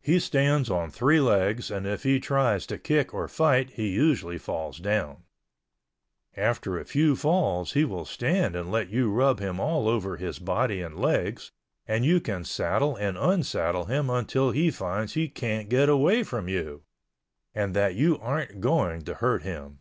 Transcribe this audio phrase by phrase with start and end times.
[0.00, 4.36] He stands on three legs and if he tries to kick or fight he usually
[4.36, 5.22] falls down.
[6.36, 10.40] After a few falls he will stand and let you rub him all over his
[10.40, 11.52] body and legs,
[11.86, 16.48] and you can saddle and unsaddle him until he finds he can't get away from
[16.48, 16.82] you
[17.54, 19.78] and that you aren't going to hurt him.